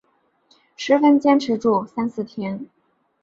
[0.75, 2.65] 十分坚持住三四天